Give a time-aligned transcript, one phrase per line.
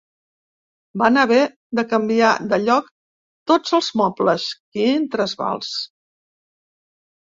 [1.01, 1.41] Van haver
[1.81, 2.89] de canviar de lloc
[3.55, 5.75] tots els mobles: quin trasbals!